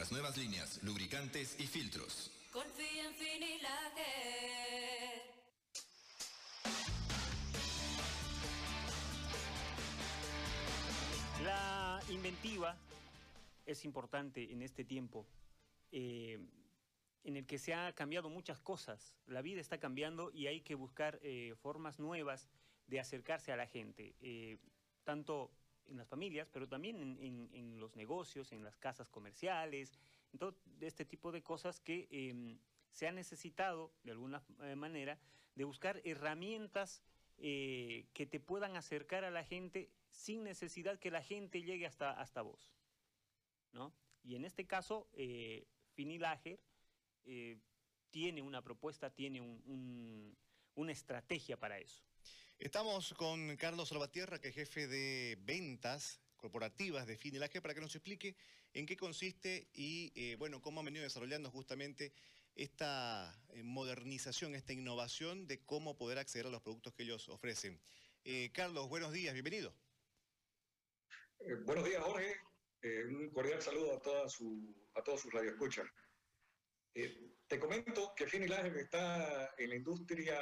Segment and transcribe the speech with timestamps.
[0.00, 2.30] nuestras nuevas líneas, lubricantes y filtros.
[2.50, 3.60] Confía en Finilager.
[11.44, 12.78] La inventiva
[13.66, 15.26] es importante en este tiempo
[15.92, 16.38] eh,
[17.24, 19.18] en el que se ha cambiado muchas cosas.
[19.26, 22.48] La vida está cambiando y hay que buscar eh, formas nuevas
[22.86, 24.56] de acercarse a la gente, eh,
[25.04, 25.50] tanto
[25.90, 29.98] en las familias, pero también en, los negocios, en las casas comerciales,
[30.32, 32.58] en todo este tipo de cosas que em,
[32.92, 34.42] se ha necesitado, de alguna
[34.76, 35.18] manera,
[35.54, 37.02] de buscar herramientas
[37.36, 42.42] que te puedan acercar a la gente sin necesidad que la gente llegue hasta, hasta
[42.42, 42.72] vos.
[43.72, 43.92] ¿no?
[44.22, 46.60] Y en este caso, eh, Finilager
[47.24, 47.58] eh,
[48.10, 52.02] tiene una propuesta, tiene una estrategia para eso.
[52.60, 57.96] Estamos con Carlos Salvatierra, que es jefe de ventas corporativas de Finilager, para que nos
[57.96, 58.36] explique
[58.74, 62.12] en qué consiste y, eh, bueno, cómo han venido desarrollando justamente
[62.54, 67.80] esta eh, modernización, esta innovación de cómo poder acceder a los productos que ellos ofrecen.
[68.52, 69.74] Carlos, buenos días, bienvenido.
[71.64, 72.36] buenos días, Jorge.
[72.82, 75.86] Eh, un cordial saludo a, toda a todos sus radioescuchas.
[76.94, 80.38] Eh, te comento que Finilager está en la industria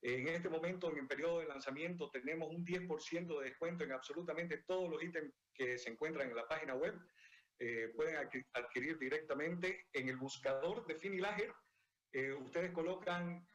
[0.00, 4.58] En este momento, en el periodo de lanzamiento, tenemos un 10% de descuento en absolutamente
[4.58, 6.94] todos los ítems que se encuentran en la página web.
[7.58, 8.16] Eh, pueden
[8.54, 11.52] adquirir directamente en el buscador de Finilager
[12.12, 13.46] eh, ustedes colocan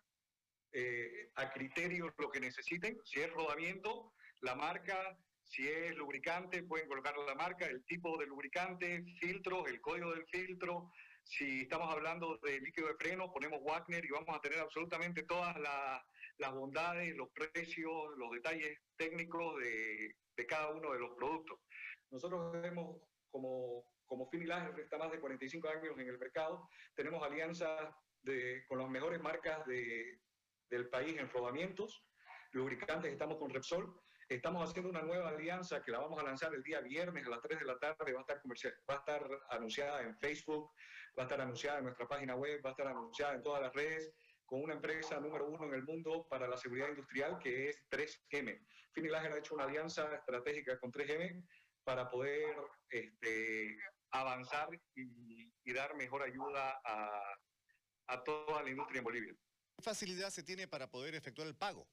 [0.72, 6.88] eh, a criterio lo que necesiten, si es rodamiento, la marca, si es lubricante, pueden
[6.88, 10.92] colocar la marca, el tipo de lubricante, filtros, el código del filtro.
[11.24, 15.58] Si estamos hablando de líquido de freno, ponemos Wagner y vamos a tener absolutamente todas
[15.58, 20.16] las bondades, los precios, los detalles técnicos de,
[20.48, 21.60] cada uno de los productos.
[22.12, 23.02] Nosotros vemos
[23.32, 27.94] como, como Finilager, está más de 45 años en el mercado, tenemos alianzas
[28.68, 32.04] con las mejores marcas del país en rodamientos,
[32.52, 33.94] lubricantes, estamos con Repsol.
[34.30, 37.42] Estamos haciendo una nueva alianza que la vamos a lanzar el día viernes a las
[37.42, 40.70] 3 de la tarde, va a estar, comercial, va a estar anunciada en Facebook,
[41.18, 43.74] va a estar anunciada en nuestra página web, va a estar anunciada en todas las
[43.74, 44.12] redes
[44.46, 48.66] con una empresa número uno en el mundo para la seguridad industrial que es 3M.
[48.92, 51.46] Finilager ha hecho una alianza estratégica con 3M
[51.86, 52.54] para poder
[52.90, 53.78] este,
[54.22, 57.38] avanzar y, y dar mejor ayuda a,
[58.08, 59.34] a toda la industria en Bolivia.
[59.76, 61.88] ¿Qué facilidad se tiene para poder efectuar el pago?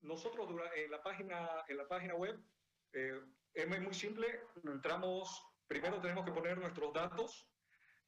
[0.00, 2.40] Nosotros en la página, en la página web
[2.92, 3.20] eh,
[3.54, 4.40] es muy simple.
[4.64, 7.48] Entramos, primero tenemos que poner nuestros datos,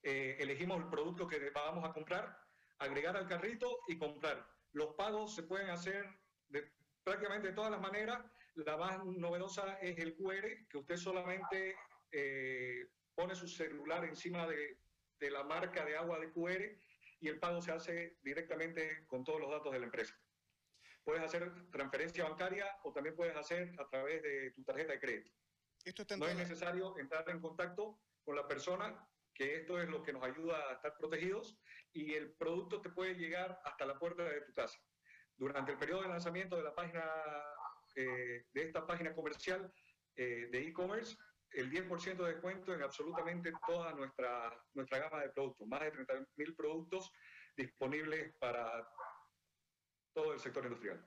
[0.03, 2.38] eh, elegimos el producto que vamos a comprar,
[2.79, 4.46] agregar al carrito y comprar.
[4.73, 6.06] Los pagos se pueden hacer
[6.49, 6.73] de
[7.03, 8.25] prácticamente de todas las maneras.
[8.55, 11.76] La más novedosa es el QR, que usted solamente
[12.12, 14.79] eh, pone su celular encima de,
[15.19, 16.79] de la marca de agua de QR
[17.21, 20.19] y el pago se hace directamente con todos los datos de la empresa.
[21.05, 25.31] Puedes hacer transferencia bancaria o también puedes hacer a través de tu tarjeta de crédito.
[25.85, 30.13] Esto no es necesario entrar en contacto con la persona, que esto es lo que
[30.13, 31.59] nos ayuda a estar protegidos
[31.93, 34.79] y el producto te puede llegar hasta la puerta de tu casa.
[35.37, 37.03] Durante el periodo de lanzamiento de la página,
[37.97, 39.73] eh, de esta página comercial
[40.17, 41.17] eh, de e-commerce,
[41.52, 46.56] el 10% de descuento en absolutamente toda nuestra, nuestra gama de productos, más de 30.000
[46.56, 47.12] productos
[47.56, 48.88] disponibles para
[50.12, 51.05] todo el sector industrial.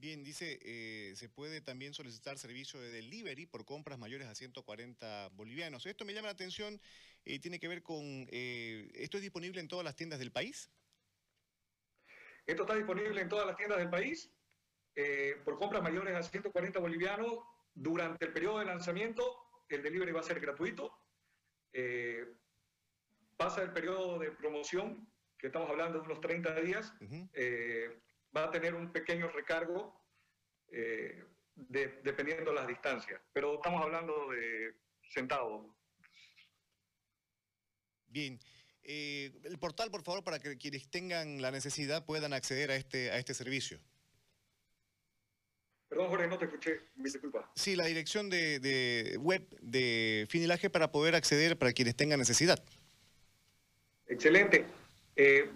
[0.00, 5.28] Bien, dice, eh, se puede también solicitar servicio de delivery por compras mayores a 140
[5.32, 5.84] bolivianos.
[5.84, 6.80] Esto me llama la atención
[7.22, 10.70] y tiene que ver con, eh, ¿esto es disponible en todas las tiendas del país?
[12.46, 14.32] Esto está disponible en todas las tiendas del país
[14.96, 17.44] eh, por compras mayores a 140 bolivianos.
[17.74, 20.92] Durante el periodo de lanzamiento, el delivery va a ser gratuito.
[21.72, 22.26] Eh,
[23.36, 25.08] pasa el periodo de promoción,
[25.38, 26.92] que estamos hablando de unos 30 días.
[27.00, 27.30] Uh -huh.
[27.32, 28.00] eh,
[28.36, 30.00] va a tener un pequeño recargo
[30.68, 31.24] eh,
[31.54, 34.74] de, dependiendo las distancias, pero estamos hablando de
[35.08, 35.74] centavos.
[38.06, 38.38] Bien.
[38.82, 43.10] Eh, el portal, por favor, para que quienes tengan la necesidad puedan acceder a este,
[43.10, 43.78] a este servicio.
[46.00, 47.50] Perdón, Jorge, no te escuché, mi disculpa.
[47.54, 52.58] Sí, la dirección de, de web de Finilaje para poder acceder para quienes tengan necesidad.
[54.06, 54.64] Excelente.
[55.14, 55.50] Eh,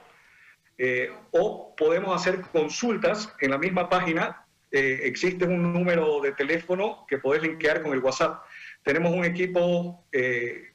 [0.77, 4.45] eh, o podemos hacer consultas en la misma página.
[4.71, 8.43] Eh, existe un número de teléfono que podés linkear con el WhatsApp.
[8.83, 10.75] Tenemos un equipo de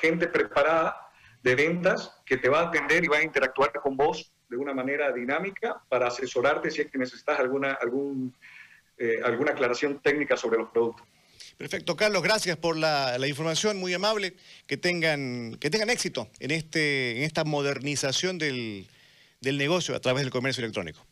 [0.00, 1.07] gente preparada
[1.42, 4.74] de ventas que te va a atender y va a interactuar con vos de una
[4.74, 8.34] manera dinámica para asesorarte si es que necesitas alguna, algún,
[8.96, 11.06] eh, alguna aclaración técnica sobre los productos.
[11.56, 14.36] Perfecto, Carlos, gracias por la, la, información, muy amable.
[14.66, 18.86] Que tengan, que tengan éxito en, este, en esta modernización del,
[19.40, 21.04] del negocio a través del comercio electrónico.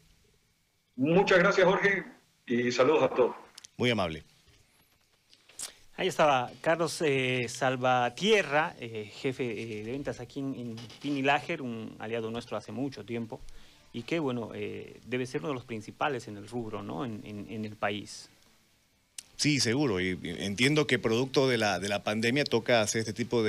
[0.95, 2.05] Muchas gracias, Jorge,
[2.47, 3.37] y saludos a todos.
[3.77, 4.25] Muy amable.
[5.99, 11.97] Ahí estaba Carlos eh, Salvatierra, eh, jefe eh, de ventas aquí en, en Finilager, un
[11.99, 13.41] aliado nuestro hace mucho tiempo,
[13.95, 17.23] y que, bueno, eh, debe ser uno de los principales en el rubro, ¿no?, en,
[17.25, 18.29] en, en el país.
[19.37, 20.01] Sí, seguro.
[20.01, 23.45] Y entiendo que producto de la, de la pandemia toca hacer este tipo de